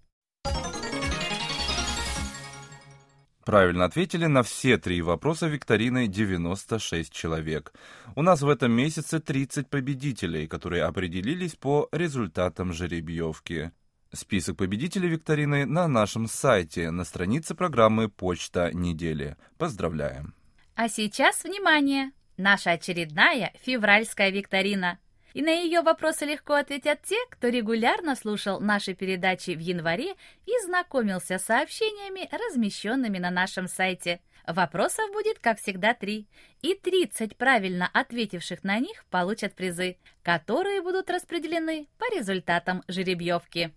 Правильно 3.44 3.84
ответили 3.84 4.24
на 4.26 4.42
все 4.42 4.78
три 4.78 5.02
вопроса 5.02 5.48
викторины 5.48 6.08
96 6.08 7.12
человек. 7.12 7.74
У 8.16 8.22
нас 8.22 8.40
в 8.40 8.48
этом 8.48 8.72
месяце 8.72 9.20
30 9.20 9.68
победителей, 9.68 10.46
которые 10.46 10.84
определились 10.84 11.54
по 11.54 11.88
результатам 11.92 12.72
жеребьевки. 12.72 13.70
Список 14.12 14.56
победителей 14.56 15.08
викторины 15.08 15.66
на 15.66 15.88
нашем 15.88 16.26
сайте, 16.26 16.90
на 16.90 17.04
странице 17.04 17.54
программы 17.54 18.08
«Почта 18.08 18.70
недели». 18.72 19.36
Поздравляем! 19.58 20.34
А 20.74 20.88
сейчас, 20.88 21.44
внимание! 21.44 22.12
Наша 22.36 22.72
очередная 22.72 23.52
февральская 23.62 24.30
викторина– 24.30 24.98
и 25.34 25.42
на 25.42 25.50
ее 25.50 25.82
вопросы 25.82 26.24
легко 26.24 26.54
ответят 26.54 27.02
те, 27.02 27.16
кто 27.28 27.48
регулярно 27.48 28.14
слушал 28.14 28.60
наши 28.60 28.94
передачи 28.94 29.50
в 29.50 29.58
январе 29.58 30.14
и 30.46 30.52
знакомился 30.64 31.38
с 31.38 31.44
сообщениями, 31.44 32.28
размещенными 32.32 33.18
на 33.18 33.30
нашем 33.30 33.68
сайте. 33.68 34.20
Вопросов 34.46 35.10
будет, 35.12 35.40
как 35.40 35.58
всегда, 35.58 35.92
три. 35.92 36.28
И 36.62 36.74
30 36.74 37.36
правильно 37.36 37.90
ответивших 37.92 38.62
на 38.62 38.78
них 38.78 39.04
получат 39.10 39.54
призы, 39.54 39.96
которые 40.22 40.80
будут 40.80 41.10
распределены 41.10 41.88
по 41.98 42.04
результатам 42.16 42.82
жеребьевки. 42.86 43.74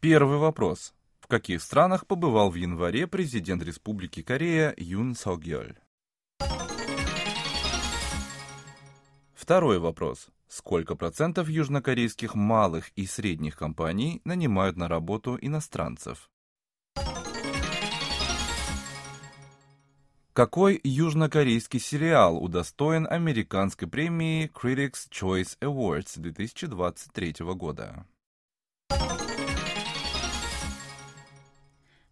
Первый 0.00 0.38
вопрос. 0.38 0.92
В 1.20 1.28
каких 1.28 1.62
странах 1.62 2.06
побывал 2.06 2.50
в 2.50 2.56
январе 2.56 3.06
президент 3.06 3.62
Республики 3.62 4.22
Корея 4.22 4.74
Юн 4.76 5.14
Согёль? 5.14 5.76
Второй 9.34 9.78
вопрос. 9.78 10.28
Сколько 10.48 10.94
процентов 10.94 11.48
южнокорейских 11.48 12.34
малых 12.34 12.90
и 12.96 13.06
средних 13.06 13.56
компаний 13.56 14.20
нанимают 14.24 14.76
на 14.76 14.88
работу 14.88 15.36
иностранцев? 15.40 16.30
Какой 20.32 20.78
южнокорейский 20.84 21.80
сериал 21.80 22.36
удостоен 22.36 23.06
американской 23.08 23.88
премии 23.88 24.50
Critics' 24.52 25.08
Choice 25.10 25.56
Awards 25.60 26.18
2023 26.20 27.36
года? 27.54 28.06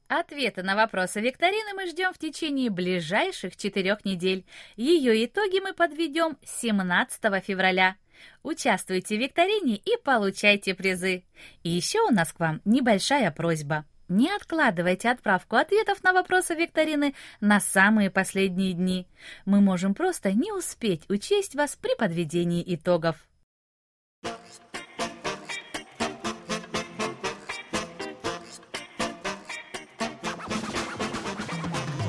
Ответы 0.09 0.63
на 0.63 0.75
вопросы 0.75 1.21
викторины 1.21 1.75
мы 1.75 1.87
ждем 1.87 2.13
в 2.13 2.19
течение 2.19 2.71
ближайших 2.71 3.57
четырех 3.57 4.05
недель. 4.05 4.47
Ее 4.77 5.25
итоги 5.27 5.61
мы 5.61 5.75
подведем 5.75 6.39
17 6.45 7.45
февраля. 7.45 7.97
Участвуйте 8.43 9.17
в 9.17 9.21
викторине 9.21 9.77
и 9.77 9.97
получайте 10.03 10.75
призы. 10.75 11.25
И 11.63 11.71
еще 11.71 12.01
у 12.01 12.11
нас 12.11 12.33
к 12.33 12.41
вам 12.41 12.61
небольшая 12.65 13.31
просьба. 13.31 13.85
Не 14.09 14.31
откладывайте 14.31 15.11
отправку 15.11 15.57
ответов 15.57 16.03
на 16.03 16.13
вопросы 16.13 16.55
викторины 16.55 17.15
на 17.41 17.61
самые 17.61 18.11
последние 18.11 18.75
дни. 18.75 19.07
Мы 19.47 19.61
можем 19.61 19.95
просто 19.95 20.33
не 20.33 20.53
успеть 20.53 21.09
учесть 21.09 21.55
вас 21.55 21.77
при 21.77 21.97
подведении 21.97 22.63
итогов. 22.75 23.17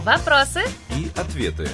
Вопросы 0.04 0.62
и 0.92 1.10
ответы. 1.18 1.68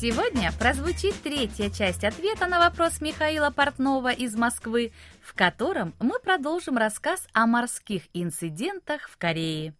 Сегодня 0.00 0.50
прозвучит 0.58 1.14
третья 1.22 1.68
часть 1.68 2.04
ответа 2.04 2.46
на 2.46 2.58
вопрос 2.58 3.02
Михаила 3.02 3.50
Портнова 3.50 4.10
из 4.10 4.34
Москвы, 4.34 4.92
в 5.20 5.34
котором 5.34 5.92
мы 6.00 6.18
продолжим 6.20 6.78
рассказ 6.78 7.28
о 7.34 7.46
морских 7.46 8.04
инцидентах 8.14 9.10
в 9.10 9.18
Корее. 9.18 9.74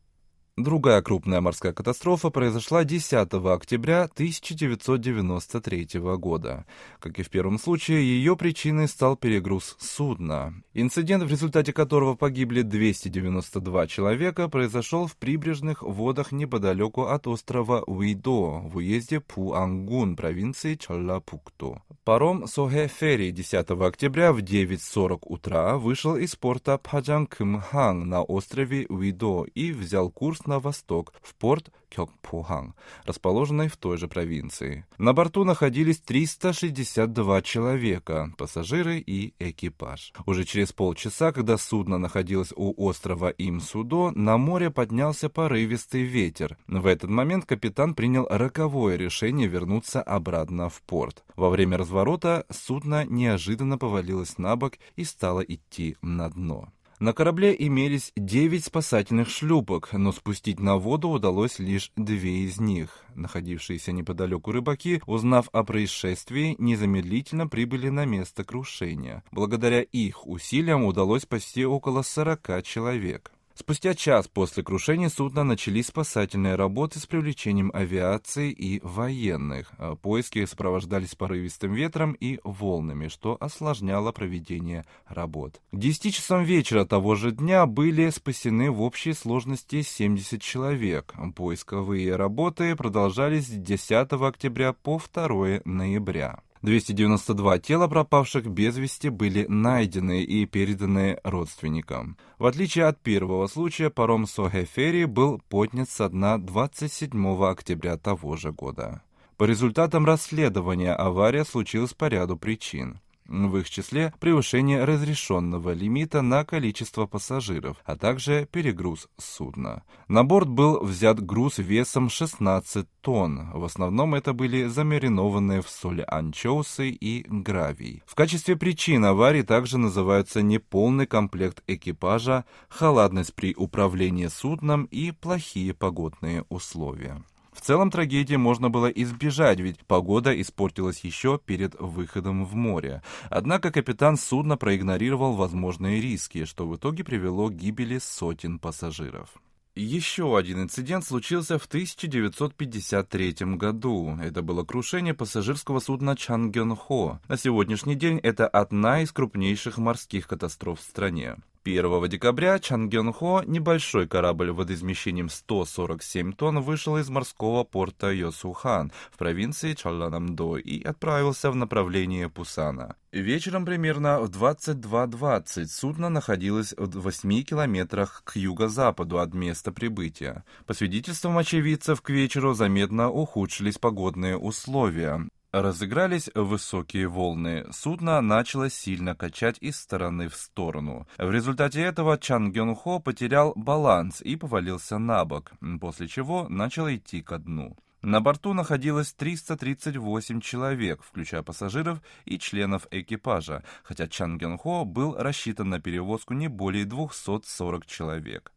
Другая 0.63 1.01
крупная 1.01 1.41
морская 1.41 1.73
катастрофа 1.73 2.29
произошла 2.29 2.85
10 2.85 3.33
октября 3.33 4.03
1993 4.03 5.89
года. 6.19 6.67
Как 6.99 7.19
и 7.19 7.23
в 7.23 7.31
первом 7.31 7.59
случае, 7.59 8.03
ее 8.03 8.37
причиной 8.37 8.87
стал 8.87 9.17
перегруз 9.17 9.77
судна. 9.79 10.53
Инцидент, 10.75 11.25
в 11.25 11.31
результате 11.31 11.73
которого 11.73 12.15
погибли 12.15 12.61
292 12.61 13.87
человека, 13.87 14.49
произошел 14.51 15.07
в 15.07 15.17
прибрежных 15.17 15.83
водах 15.83 16.31
неподалеку 16.31 17.05
от 17.05 17.27
острова 17.27 17.83
Уидо 17.87 18.61
в 18.61 18.77
уезде 18.77 19.21
Пуангун 19.21 20.15
провинции 20.15 20.75
Чоллапукту. 20.75 21.83
Паром 22.05 22.47
Сохе 22.47 22.89
Ферри 22.89 23.31
10 23.31 23.71
октября 23.71 24.35
в 24.35 24.41
9.40 24.41 25.21
утра 25.23 25.79
вышел 25.79 26.17
из 26.17 26.37
порта 26.37 26.77
Паджанкымхан 26.77 28.07
на 28.07 28.23
острове 28.23 28.85
Уидо 28.91 29.47
и 29.55 29.73
взял 29.73 30.11
курс 30.11 30.50
на 30.51 30.59
восток, 30.59 31.13
в 31.23 31.35
порт 31.35 31.71
Кёкпуханг, 31.91 32.75
расположенный 33.05 33.69
в 33.69 33.77
той 33.77 33.97
же 33.99 34.09
провинции. 34.09 34.85
На 34.99 35.13
борту 35.13 35.45
находились 35.45 36.01
362 36.01 37.43
человека, 37.43 38.33
пассажиры 38.37 38.99
и 38.99 39.35
экипаж. 39.39 40.13
Уже 40.27 40.45
через 40.45 40.73
полчаса, 40.73 41.33
когда 41.33 41.57
судно 41.57 41.99
находилось 41.99 42.53
у 42.55 42.75
острова 42.77 43.33
Имсудо, 43.39 44.11
на 44.11 44.39
море 44.39 44.71
поднялся 44.71 45.29
порывистый 45.29 46.03
ветер. 46.03 46.57
В 46.67 46.87
этот 46.87 47.11
момент 47.11 47.47
капитан 47.47 47.95
принял 47.95 48.27
роковое 48.29 48.97
решение 48.97 49.49
вернуться 49.49 50.03
обратно 50.03 50.69
в 50.69 50.83
порт. 50.83 51.25
Во 51.37 51.51
время 51.51 51.77
разворота 51.77 52.45
судно 52.51 53.05
неожиданно 53.05 53.79
повалилось 53.79 54.39
на 54.39 54.57
бок 54.57 54.75
и 54.97 55.05
стало 55.05 55.41
идти 55.41 55.97
на 56.03 56.29
дно. 56.29 56.69
На 57.01 57.15
корабле 57.15 57.57
имелись 57.59 58.13
девять 58.15 58.67
спасательных 58.67 59.31
шлюпок, 59.31 59.95
но 59.95 60.13
спустить 60.13 60.61
на 60.61 60.77
воду 60.77 61.09
удалось 61.09 61.59
лишь 61.59 61.93
две 61.97 62.45
из 62.45 62.61
них. 62.61 63.05
Находившиеся 63.15 63.93
неподалеку 63.93 64.53
рыбаки, 64.53 65.01
узнав 65.07 65.49
о 65.53 65.65
происшествии, 65.65 66.57
незамедлительно 66.59 67.49
прибыли 67.49 67.89
на 67.89 68.05
место 68.05 68.45
крушения. 68.45 69.25
Благодаря 69.33 69.81
их 69.81 70.27
усилиям 70.27 70.85
удалось 70.85 71.23
спасти 71.23 71.65
около 71.65 72.03
сорока 72.03 72.61
человек. 72.61 73.33
Спустя 73.55 73.95
час 73.95 74.27
после 74.29 74.63
крушения 74.63 75.09
судна 75.09 75.45
начались 75.45 75.89
спасательные 75.89 76.55
работы 76.55 76.99
с 76.99 77.07
привлечением 77.07 77.71
авиации 77.75 78.51
и 78.51 78.81
военных. 78.83 79.73
А 79.79 79.97
поиски 79.97 80.45
сопровождались 80.45 81.15
порывистым 81.15 81.75
ветром 81.75 82.13
и 82.13 82.41
волнами, 82.45 83.09
что 83.09 83.37
осложняло 83.39 84.13
проведение 84.13 84.85
работ. 85.07 85.61
К 85.73 85.77
10 85.77 86.15
часам 86.15 86.45
вечера 86.45 86.85
того 86.85 87.17
же 87.17 87.33
дня 87.33 87.67
были 87.67 88.09
спасены 88.11 88.71
в 88.71 88.81
общей 88.83 89.13
сложности 89.13 89.83
70 89.83 90.41
человек. 90.41 91.15
Поисковые 91.37 92.17
работы 92.17 92.75
продолжались 92.77 93.47
с 93.47 93.51
10 93.51 94.13
октября 94.13 94.73
по 94.73 95.01
2 95.13 95.63
ноября. 95.65 96.41
292 96.63 97.59
тела 97.59 97.89
пропавших 97.89 98.47
без 98.47 98.77
вести 98.77 99.09
были 99.09 99.47
найдены 99.49 100.23
и 100.23 100.45
переданы 100.45 101.19
родственникам. 101.25 102.19
В 102.39 102.47
отличие 102.47 102.85
от 102.85 103.01
первого 103.01 103.47
случая, 103.47 103.89
паром 103.89 104.27
Сохефери 104.27 105.05
был 105.05 105.41
поднят 105.49 105.89
со 105.89 106.09
дна 106.09 106.37
27 106.39 107.45
октября 107.45 107.97
того 107.97 108.37
же 108.37 108.53
года. 108.53 109.03
По 109.39 109.45
результатам 109.45 110.05
расследования 110.05 110.93
авария 110.93 111.45
случилась 111.45 111.95
по 111.95 112.07
ряду 112.09 112.37
причин 112.37 113.01
в 113.31 113.57
их 113.57 113.71
числе 113.71 114.13
превышение 114.19 114.85
разрешенного 114.85 115.73
лимита 115.73 116.21
на 116.21 116.45
количество 116.45 117.07
пассажиров, 117.07 117.77
а 117.85 117.97
также 117.97 118.49
перегруз 118.51 119.09
судна. 119.19 119.83
На 120.09 120.25
борт 120.25 120.49
был 120.49 120.81
взят 120.85 121.25
груз 121.25 121.59
весом 121.59 122.11
16 122.11 122.87
тонн. 123.01 123.51
В 123.53 123.65
основном 123.65 124.15
это 124.15 124.33
были 124.33 124.65
замаринованные 124.65 125.63
в 125.63 125.71
соли 125.71 126.05
анчоусы 126.07 126.91
и 126.91 127.25
гравий. 127.29 128.03
В 128.05 128.15
качестве 128.15 128.57
причин 128.57 129.05
аварии 129.05 129.43
также 129.43 129.79
называются 129.79 130.43
неполный 130.43 131.07
комплект 131.07 131.63
экипажа, 131.67 132.45
халатность 132.69 133.35
при 133.35 133.55
управлении 133.55 134.27
судном 134.27 134.85
и 134.85 135.13
плохие 135.13 135.73
погодные 135.73 136.45
условия. 136.49 137.23
В 137.53 137.61
целом 137.61 137.91
трагедии 137.91 138.37
можно 138.37 138.71
было 138.71 138.87
избежать, 138.87 139.61
ведь 139.61 139.85
погода 139.87 140.39
испортилась 140.41 141.01
еще 141.01 141.39
перед 141.45 141.75
выходом 141.81 142.45
в 142.45 142.55
море. 142.55 143.03
Однако 143.29 143.71
капитан 143.73 144.17
судна 144.17 144.57
проигнорировал 144.57 145.35
возможные 145.35 146.01
риски, 146.01 146.45
что 146.45 146.69
в 146.69 146.77
итоге 146.77 147.05
привело 147.05 147.49
к 147.49 147.55
гибели 147.55 147.99
сотен 147.99 148.59
пассажиров. 148.59 149.31
Еще 149.77 150.37
один 150.37 150.63
инцидент 150.63 151.05
случился 151.05 151.59
в 151.59 151.67
1953 151.67 153.35
году. 153.57 154.17
Это 154.21 154.43
было 154.43 154.65
крушение 154.65 155.15
пассажирского 155.15 155.79
судна 155.79 156.17
Чангён-Хо. 156.17 157.21
На 157.29 157.37
сегодняшний 157.37 157.95
день 157.95 158.19
это 158.19 158.49
одна 158.49 159.03
из 159.03 159.13
крупнейших 159.13 159.79
морских 159.79 160.27
катастроф 160.27 160.81
в 160.81 160.83
стране. 160.83 161.37
1 161.63 162.09
декабря 162.09 162.59
Чангён-Хо, 162.59 163.43
небольшой 163.47 164.09
корабль 164.09 164.51
водоизмещением 164.51 165.29
147 165.29 166.33
тонн, 166.33 166.61
вышел 166.61 166.97
из 166.97 167.11
морского 167.11 167.65
порта 167.65 168.11
Йосухан 168.13 168.93
в 169.13 169.19
провинции 169.19 169.75
Чолланамдо 169.75 170.57
и 170.57 170.83
отправился 170.83 171.51
в 171.51 171.57
направлении 171.57 172.25
Пусана. 172.27 172.97
Вечером 173.13 173.67
примерно 173.67 174.21
в 174.21 174.31
22.20 174.31 175.67
судно 175.67 176.09
находилось 176.09 176.73
в 176.79 176.99
8 176.99 177.43
километрах 177.43 178.23
к 178.25 178.37
юго-западу 178.37 179.19
от 179.19 179.35
места 179.35 179.71
прибытия. 179.71 180.45
По 180.65 180.73
свидетельствам 180.73 181.37
очевидцев, 181.37 182.01
к 182.01 182.09
вечеру 182.09 182.55
заметно 182.55 183.11
ухудшились 183.11 183.77
погодные 183.77 184.39
условия. 184.39 185.29
Разыгрались 185.53 186.31
высокие 186.33 187.09
волны. 187.09 187.67
Судно 187.73 188.21
начало 188.21 188.71
сильно 188.71 189.17
качать 189.17 189.59
из 189.61 189.81
стороны 189.81 190.29
в 190.29 190.37
сторону. 190.37 191.09
В 191.19 191.29
результате 191.29 191.81
этого 191.81 192.19
Чан 192.19 192.53
Гён 192.53 192.77
Хо 192.77 193.01
потерял 193.01 193.53
баланс 193.57 194.23
и 194.23 194.37
повалился 194.37 194.99
на 194.99 195.25
бок, 195.25 195.51
после 195.81 196.07
чего 196.07 196.49
начал 196.49 196.89
идти 196.89 197.21
ко 197.21 197.39
дну. 197.39 197.77
На 198.01 198.21
борту 198.21 198.55
находилось 198.55 199.13
338 199.13 200.41
человек, 200.41 201.03
включая 201.03 201.43
пассажиров 201.43 202.01
и 202.27 202.39
членов 202.39 202.87
экипажа, 202.93 203.65
хотя 203.83 204.07
Чан 204.07 204.39
Гён 204.39 204.57
Хо 204.57 204.85
был 204.85 205.17
рассчитан 205.19 205.69
на 205.69 205.81
перевозку 205.81 206.33
не 206.33 206.47
более 206.47 206.85
240 206.85 207.87
человек. 207.87 208.53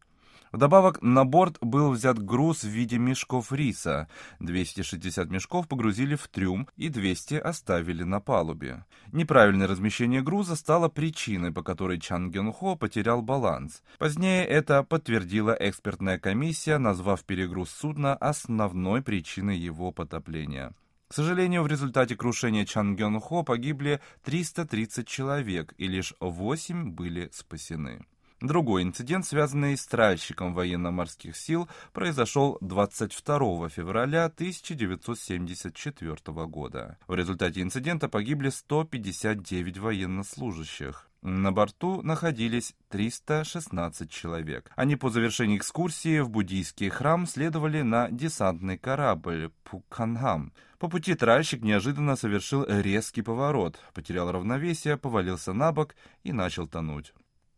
Вдобавок 0.54 1.02
на 1.02 1.24
борт 1.24 1.58
был 1.60 1.90
взят 1.90 2.24
груз 2.24 2.62
в 2.62 2.68
виде 2.68 2.96
мешков 2.96 3.50
риса. 3.50 4.08
260 4.38 5.28
мешков 5.28 5.66
погрузили 5.66 6.14
в 6.14 6.28
трюм 6.28 6.68
и 6.76 6.90
200 6.90 7.34
оставили 7.34 8.04
на 8.04 8.20
палубе. 8.20 8.84
Неправильное 9.10 9.66
размещение 9.66 10.22
груза 10.22 10.54
стало 10.54 10.88
причиной, 10.88 11.50
по 11.50 11.64
которой 11.64 11.98
Чан 11.98 12.30
Ген 12.30 12.52
Хо 12.52 12.76
потерял 12.76 13.20
баланс. 13.20 13.82
Позднее 13.98 14.46
это 14.46 14.84
подтвердила 14.84 15.56
экспертная 15.58 16.20
комиссия, 16.20 16.78
назвав 16.78 17.24
перегруз 17.24 17.70
судна 17.70 18.14
основной 18.14 19.02
причиной 19.02 19.58
его 19.58 19.90
потопления. 19.90 20.72
К 21.08 21.14
сожалению, 21.14 21.64
в 21.64 21.66
результате 21.66 22.14
крушения 22.14 22.64
Чан 22.64 22.96
Хо 23.20 23.42
погибли 23.42 24.00
330 24.22 25.04
человек, 25.08 25.74
и 25.78 25.88
лишь 25.88 26.14
8 26.20 26.92
были 26.92 27.28
спасены. 27.32 28.06
Другой 28.44 28.82
инцидент, 28.82 29.24
связанный 29.24 29.74
с 29.74 29.86
тральщиком 29.86 30.52
военно-морских 30.52 31.34
сил, 31.34 31.66
произошел 31.94 32.58
22 32.60 33.70
февраля 33.70 34.26
1974 34.26 36.16
года. 36.46 36.98
В 37.06 37.14
результате 37.14 37.62
инцидента 37.62 38.10
погибли 38.10 38.50
159 38.50 39.78
военнослужащих. 39.78 41.08
На 41.22 41.52
борту 41.52 42.02
находились 42.02 42.74
316 42.90 44.10
человек. 44.10 44.70
Они 44.76 44.96
по 44.96 45.08
завершении 45.08 45.56
экскурсии 45.56 46.18
в 46.18 46.28
буддийский 46.28 46.90
храм 46.90 47.26
следовали 47.26 47.80
на 47.80 48.10
десантный 48.10 48.76
корабль 48.76 49.52
Пуканхам. 49.62 50.52
По 50.78 50.88
пути 50.88 51.14
тральщик 51.14 51.62
неожиданно 51.62 52.14
совершил 52.14 52.66
резкий 52.68 53.22
поворот, 53.22 53.78
потерял 53.94 54.30
равновесие, 54.30 54.98
повалился 54.98 55.54
на 55.54 55.72
бок 55.72 55.94
и 56.24 56.32
начал 56.32 56.66
тонуть. 56.66 57.14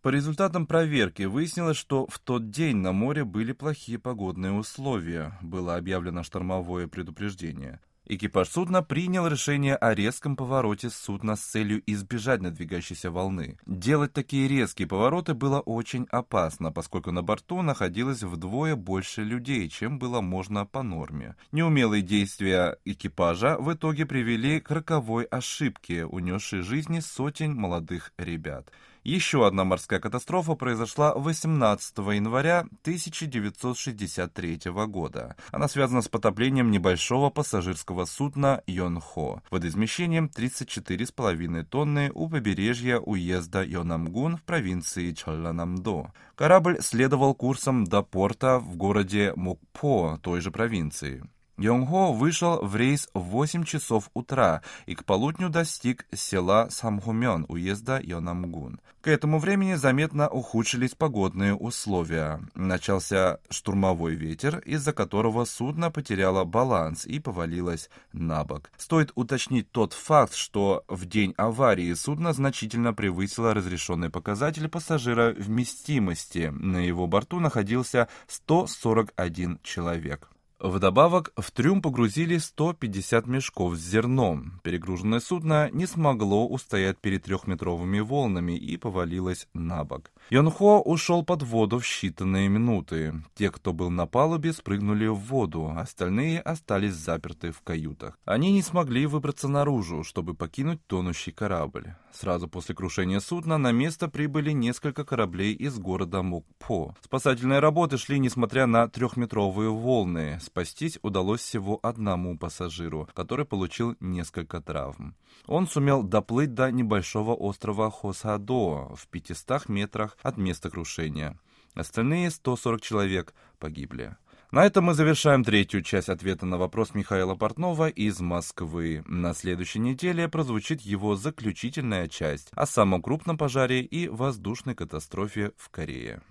По 0.07 0.11
результатам 0.11 0.69
проверки 0.69 1.25
выяснилось, 1.25 1.77
что 1.77 2.07
в 2.07 2.21
тот 2.21 2.49
день 2.49 2.77
на 2.77 2.93
море 2.93 3.25
были 3.25 3.51
плохие 3.51 3.99
погодные 3.99 4.53
условия. 4.53 5.37
Было 5.43 5.75
объявлено 5.75 6.23
штормовое 6.23 6.87
предупреждение. 6.87 7.81
Экипаж 8.05 8.49
судна 8.49 8.85
принял 8.85 9.27
решение 9.27 9.75
о 9.75 9.93
резком 9.97 10.37
повороте 10.37 10.91
судна 10.91 11.35
с 11.35 11.41
целью 11.41 11.83
избежать 11.87 12.41
надвигающейся 12.41 13.11
волны. 13.11 13.59
Делать 13.67 14.13
такие 14.13 14.47
резкие 14.47 14.87
повороты 14.87 15.35
было 15.35 15.59
очень 15.59 16.07
опасно, 16.13 16.71
поскольку 16.71 17.11
на 17.11 17.25
борту 17.25 17.63
находилось 17.63 18.23
вдвое 18.23 18.77
больше 18.77 19.25
людей, 19.25 19.69
чем 19.69 19.99
было 19.99 20.21
можно 20.21 20.67
по 20.67 20.85
норме. 20.85 21.35
Неумелые 21.51 22.03
действия 22.03 22.79
экипажа 22.85 23.57
в 23.59 23.75
итоге 23.75 24.07
привели 24.07 24.61
к 24.61 24.71
роковой 24.71 25.25
ошибке, 25.25 26.07
унесшей 26.07 26.61
жизни 26.61 27.01
сотен 27.01 27.57
молодых 27.57 28.13
ребят. 28.19 28.71
Еще 29.07 29.47
одна 29.47 29.63
морская 29.65 30.01
катастрофа 30.01 30.57
произошла 30.57 31.15
18 31.15 31.99
января 31.99 32.67
1963 32.83 34.61
года. 34.89 35.37
Она 35.53 35.69
связана 35.69 36.03
с 36.03 36.09
потоплением 36.09 36.73
небольшого 36.73 37.31
пассажирского 37.31 38.05
судна 38.07 38.65
Йонхо 38.67 39.43
водоизмещением 39.49 40.29
34,5 40.37 41.63
тонны 41.67 42.11
у 42.15 42.29
побережья 42.29 42.99
уезда 42.99 43.63
Йонамгун 43.63 44.39
в 44.39 44.43
провинции 44.43 45.13
Чолланамдо. 45.13 46.11
Корабль 46.35 46.79
следовал 46.81 47.37
курсом 47.37 47.85
до 47.85 48.03
порта 48.03 48.59
в 48.59 48.75
городе 48.75 49.33
Мокпо 49.37 50.19
той 50.21 50.41
же 50.41 50.51
провинции. 50.51 51.23
Йонгхо 51.59 52.13
вышел 52.13 52.59
в 52.63 52.77
рейс 52.77 53.09
в 53.15 53.21
8 53.21 53.65
часов 53.65 54.11
утра 54.13 54.63
и 54.85 54.95
к 54.95 55.05
полудню 55.05 55.49
достиг 55.49 56.07
села 56.15 56.69
Самхумён 56.71 57.47
уезда 57.49 57.99
Йонамгун. 58.03 58.81
К 59.01 59.09
этому 59.09 59.39
времени 59.39 59.75
заметно 59.75 60.29
ухудшились 60.29 60.95
погодные 60.95 61.55
условия. 61.55 62.41
Начался 62.55 63.39
штурмовой 63.49 64.17
ветер, 64.17 64.59
из-за 64.59 64.93
которого 64.93 65.45
судно 65.45 65.91
потеряло 65.91 66.45
баланс 66.45 67.07
и 67.07 67.21
повалилось 67.21 67.89
на 68.13 68.45
бок. 68.45 68.71
Стоит 68.77 69.13
уточнить 69.15 69.71
тот 69.71 69.93
факт, 69.93 70.35
что 70.35 70.85
в 70.89 71.07
день 71.07 71.35
аварии 71.37 71.95
судно 71.95 72.33
значительно 72.33 72.93
превысило 72.93 73.55
разрешенный 73.55 74.11
показатель 74.11 74.69
пассажира 74.69 75.33
вместимости. 75.33 76.53
На 76.53 76.79
его 76.79 77.07
борту 77.07 77.41
находился 77.41 78.09
141 78.27 79.61
человек. 79.63 80.29
Вдобавок, 80.59 81.33
в 81.37 81.51
трюм 81.51 81.83
погрузили 81.83 82.39
150 82.39 83.27
мешков 83.27 83.77
с 83.77 83.81
зерном. 83.81 84.61
Перегруженное 84.63 85.21
судно 85.21 85.71
не 85.71 85.87
смогло 85.87 86.49
устоять 86.49 86.97
перед 86.99 87.25
трехметровыми 87.25 88.01
волнами 88.01 88.57
и 88.57 88.79
повалилось 88.79 89.49
на 89.53 89.85
бок. 89.85 90.11
Йонхо 90.31 90.81
ушел 90.81 91.25
под 91.25 91.43
воду 91.43 91.79
в 91.79 91.85
считанные 91.85 92.49
минуты. 92.49 93.13
Те, 93.35 93.51
кто 93.51 93.75
был 93.75 93.91
на 93.91 94.07
палубе, 94.07 94.55
спрыгнули 94.55 95.07
в 95.07 95.17
воду, 95.17 95.75
остальные 95.77 96.41
остались 96.41 96.95
заперты 96.95 97.53
в 97.53 97.61
каютах. 97.61 98.19
Они 98.25 98.51
не 98.51 98.63
смогли 98.63 99.05
выбраться 99.05 99.49
наружу, 99.49 100.05
чтобы 100.05 100.33
покинуть 100.33 100.85
тонущий 100.87 101.33
корабль. 101.33 101.95
Сразу 102.19 102.49
после 102.49 102.75
крушения 102.75 103.21
судна 103.21 103.59
на 103.59 103.73
место 103.73 104.09
прибыли 104.09 104.53
несколько 104.53 105.05
кораблей 105.05 105.53
из 105.53 105.79
города 105.79 106.23
Мукпо. 106.23 106.97
Спасательные 107.03 107.59
работы 107.59 107.99
шли 107.99 108.19
несмотря 108.19 108.65
на 108.65 108.89
трехметровые 108.89 109.69
волны. 109.69 110.39
Спастись 110.41 110.99
удалось 111.03 111.43
всего 111.43 111.79
одному 111.83 112.39
пассажиру, 112.39 113.07
который 113.13 113.45
получил 113.45 113.97
несколько 114.01 114.63
травм. 114.63 115.15
Он 115.47 115.69
сумел 115.69 116.03
доплыть 116.03 116.55
до 116.55 116.73
небольшого 116.73 117.35
острова 117.35 117.91
Хосадо 117.91 118.95
в 118.97 119.07
500 119.11 119.69
метрах 119.69 120.17
от 120.23 120.39
места 120.39 120.71
крушения. 120.71 121.39
Остальные 121.75 122.31
140 122.31 122.81
человек 122.81 123.35
погибли. 123.59 124.17
На 124.53 124.65
этом 124.65 124.85
мы 124.85 124.95
завершаем 124.95 125.43
третью 125.43 125.83
часть 125.83 126.09
ответа 126.09 126.47
на 126.47 126.57
вопрос 126.57 126.95
Михаила 126.95 127.35
Портнова 127.35 127.89
из 127.89 128.21
Москвы. 128.21 129.03
На 129.07 129.35
следующей 129.35 129.81
неделе 129.81 130.29
прозвучит 130.29 130.81
его 130.83 131.17
заключительная 131.17 132.07
часть 132.07 132.49
о 132.53 132.65
самом 132.65 133.03
крупном 133.03 133.37
пожаре 133.39 133.83
и 133.83 134.09
воздушной 134.09 134.77
катастрофе 134.77 135.51
в 135.57 135.69
Корее. 135.71 136.23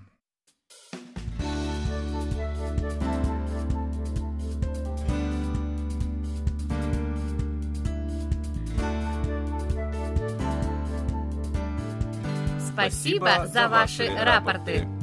Спасибо 12.71 13.47
за 13.47 13.67
ваши 13.67 14.08
рапорты. 14.08 14.94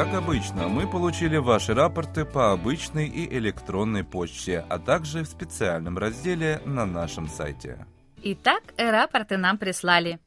Как 0.00 0.14
обычно, 0.14 0.66
мы 0.68 0.88
получили 0.88 1.36
ваши 1.36 1.74
рапорты 1.74 2.24
по 2.24 2.52
обычной 2.52 3.06
и 3.06 3.36
электронной 3.36 4.02
почте, 4.02 4.64
а 4.70 4.78
также 4.78 5.24
в 5.24 5.26
специальном 5.26 5.98
разделе 5.98 6.62
на 6.64 6.86
нашем 6.86 7.28
сайте. 7.28 7.86
Итак, 8.22 8.62
рапорты 8.78 9.36
нам 9.36 9.58
прислали. 9.58 10.18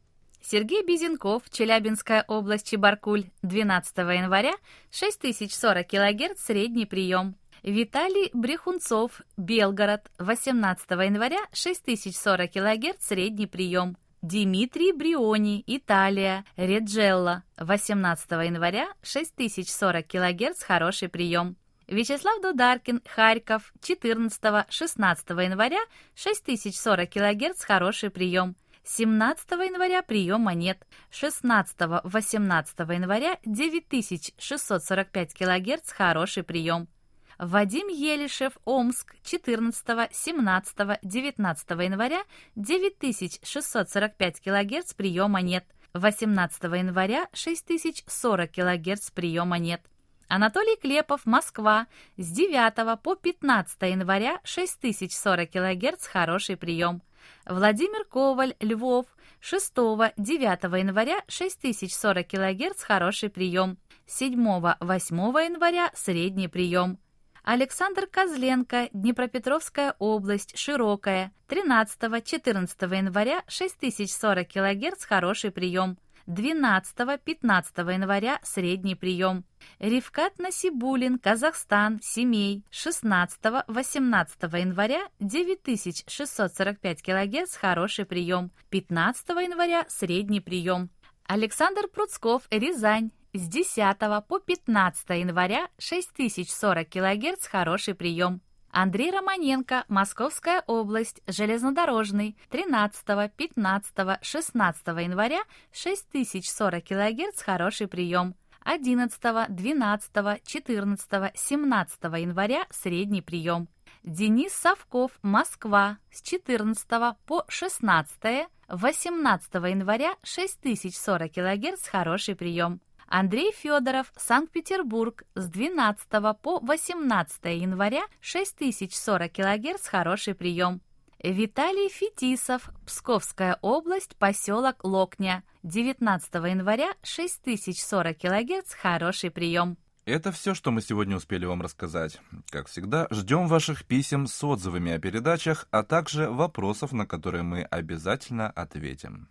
Сергей 0.44 0.86
Безенков, 0.86 1.50
Челябинская 1.50 2.24
область, 2.28 2.70
Чебаркуль, 2.70 3.32
12 3.42 3.98
января, 3.98 4.54
6040 4.92 5.88
кГц, 5.88 6.40
средний 6.40 6.86
прием. 6.86 7.36
Виталий 7.64 8.30
Брехунцов, 8.32 9.24
Белгород, 9.38 10.02
18 10.20 10.92
января, 10.92 11.40
6040 11.52 12.52
кГц, 12.52 13.04
средний 13.04 13.48
прием. 13.48 13.98
Димитрий 14.24 14.94
Бриони, 14.94 15.66
Италия, 15.68 16.46
Реджелла, 16.56 17.44
18 17.58 18.32
января, 18.32 18.88
6040 19.02 20.08
кГц, 20.08 20.64
хороший 20.64 21.10
прием. 21.10 21.58
Вячеслав 21.90 22.42
Дударкин, 22.42 23.02
Харьков, 23.06 23.74
14-16 23.82 25.44
января, 25.44 25.80
6040 26.16 27.10
кГц, 27.10 27.66
хороший 27.66 28.10
прием. 28.10 28.56
17 28.86 29.52
января 29.52 30.02
приема 30.02 30.54
нет. 30.54 30.78
16-18 31.12 32.94
января 32.94 33.38
9645 33.44 35.34
кГц, 35.34 35.92
хороший 35.92 36.44
прием. 36.44 36.88
Вадим 37.38 37.88
Елишев, 37.88 38.54
Омск, 38.66 39.16
14, 39.24 40.10
17, 40.12 41.00
19 41.02 41.70
января 41.70 42.24
9645 42.56 44.40
кГц 44.40 44.94
приема 44.94 45.42
нет. 45.42 45.66
18 45.94 46.64
января 46.64 47.28
6040 47.34 48.52
кГц 48.52 49.12
приема 49.12 49.60
нет. 49.60 49.82
Анатолий 50.28 50.78
Клепов, 50.78 51.26
Москва, 51.26 51.88
с 52.18 52.28
9 52.28 53.02
по 53.02 53.16
15 53.16 53.82
января 53.84 54.40
6040 54.44 55.52
кГц 55.52 56.08
хороший 56.08 56.58
прием. 56.58 57.04
Владимир 57.46 58.06
Коваль, 58.06 58.56
Львов, 58.60 59.06
6-9 59.42 60.80
января 60.80 61.22
6040 61.28 62.28
кГц 62.28 62.84
хороший 62.84 63.30
прием. 63.30 63.78
7-8 64.08 65.44
января 65.44 65.92
средний 65.94 66.48
прием. 66.48 66.98
Александр 67.44 68.08
Козленко, 68.08 68.88
Днепропетровская 68.94 69.96
область, 70.00 70.58
Широкая, 70.58 71.34
13-14 71.50 72.96
января 72.96 73.44
6040 73.50 74.48
кГц 74.48 75.04
хороший 75.04 75.52
прием. 75.52 75.98
12-15 76.26 77.94
января 77.94 78.40
средний 78.44 78.96
прием. 78.96 79.44
Ривкат 79.80 80.40
Насибулин, 80.40 81.20
Казахстан, 81.20 82.00
Семей, 82.02 82.64
16-18 82.72 84.58
января 84.58 85.02
9645 85.20 87.02
кГц 87.02 87.58
хороший 87.58 88.06
прием. 88.06 88.52
15 88.70 89.30
января 89.30 89.86
средний 89.90 90.40
прием. 90.40 90.90
Александр 91.28 91.90
Пруцков, 91.90 92.44
Рязань, 92.50 93.12
с 93.34 93.48
10 93.48 93.98
по 94.28 94.40
15 94.40 95.10
января 95.10 95.68
6040 95.80 96.88
кГц 96.88 97.48
хороший 97.48 97.96
прием. 97.96 98.42
Андрей 98.70 99.12
Романенко, 99.12 99.86
Московская 99.88 100.64
область, 100.68 101.22
железнодорожный, 101.28 102.38
13, 102.50 103.32
15, 103.36 104.20
16 104.22 104.88
января 104.88 105.44
6040 105.72 106.84
кГц 106.84 107.42
хороший 107.42 107.88
прием. 107.88 108.36
11, 108.62 109.20
12, 109.50 110.44
14, 110.46 111.32
17 111.36 112.04
января 112.04 112.66
средний 112.70 113.22
прием. 113.22 113.68
Денис 114.04 114.54
Совков, 114.54 115.12
Москва, 115.22 115.98
с 116.12 116.22
14 116.22 116.88
по 117.26 117.46
16, 117.48 118.48
18 118.68 119.54
января 119.54 120.16
6040 120.24 121.32
кГц 121.32 121.88
хороший 121.88 122.36
прием. 122.36 122.80
Андрей 123.08 123.52
Федоров, 123.52 124.12
Санкт-Петербург, 124.18 125.24
с 125.36 125.48
12 125.48 126.08
по 126.42 126.60
18 126.60 127.46
января 127.46 128.04
6040 128.22 129.32
кГц, 129.32 129.88
хороший 129.88 130.36
прием. 130.36 130.82
Виталий 131.24 131.90
Фетисов, 131.90 132.70
Псковская 132.86 133.58
область, 133.62 134.18
поселок 134.18 134.84
Локня, 134.84 135.44
19 135.64 136.34
января 136.34 136.94
6040 137.02 138.18
кГц, 138.18 138.74
хороший 138.74 139.32
прием. 139.32 139.78
Это 140.06 140.34
все, 140.34 140.54
что 140.54 140.72
мы 140.72 140.82
сегодня 140.82 141.16
успели 141.16 141.46
вам 141.46 141.62
рассказать. 141.62 142.20
Как 142.50 142.68
всегда, 142.68 143.08
ждем 143.10 143.48
ваших 143.48 143.86
писем 143.86 144.28
с 144.28 144.44
отзывами 144.44 144.92
о 144.92 145.00
передачах, 145.00 145.66
а 145.72 145.84
также 145.84 146.30
вопросов, 146.30 146.92
на 146.92 147.06
которые 147.06 147.44
мы 147.44 147.62
обязательно 147.64 148.50
ответим. 148.50 149.30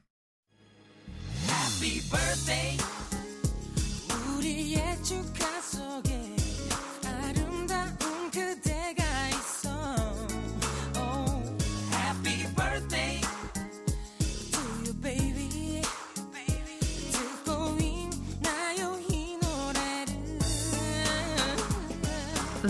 Happy 1.46 2.00
birthday. 2.10 2.71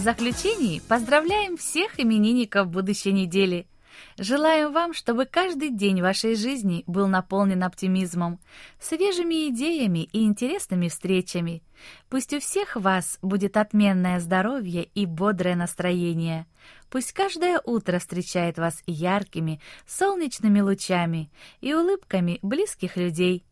Заключении 0.03 0.81
поздравляем 0.89 1.57
всех 1.57 2.01
именинников 2.01 2.69
будущей 2.69 3.13
недели. 3.13 3.67
Желаем 4.19 4.73
вам, 4.73 4.95
чтобы 4.95 5.27
каждый 5.27 5.71
день 5.71 6.03
вашей 6.03 6.35
жизни 6.35 6.83
был 6.87 7.09
наполнен 7.09 7.63
оптимизмом, 7.63 8.41
свежими 8.81 9.49
идеями 9.49 10.09
и 10.13 10.25
интересными 10.25 10.89
встречами. 10.89 11.63
Пусть 12.09 12.33
у 12.33 12.41
всех 12.41 12.77
вас 12.77 13.19
будет 13.23 13.57
отменное 13.57 14.19
здоровье 14.21 14.85
и 14.85 15.07
бодрое 15.07 15.57
настроение. 15.57 16.47
Пусть 16.91 17.13
каждое 17.13 17.61
утро 17.65 17.99
встречает 17.99 18.59
вас 18.59 18.83
яркими, 18.87 19.61
солнечными 19.87 20.61
лучами 20.61 21.31
и 21.61 21.75
улыбками 21.75 22.39
близких 22.43 22.97
людей. 22.97 23.45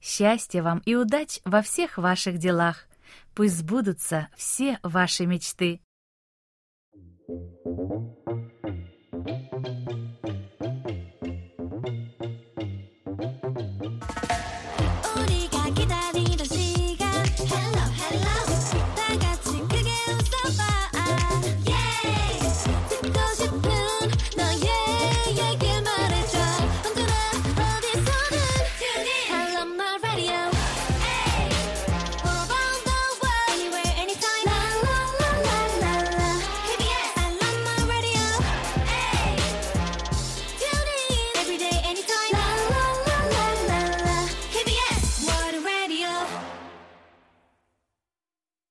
Счастья 0.00 0.62
вам 0.62 0.78
и 0.84 0.94
удач 0.94 1.40
во 1.44 1.60
всех 1.60 1.98
ваших 1.98 2.38
делах. 2.38 2.86
Пусть 3.34 3.58
сбудутся 3.58 4.28
все 4.36 4.78
ваши 4.82 5.26
мечты. 5.26 5.80
Thank 7.28 7.42
you. 7.66 8.17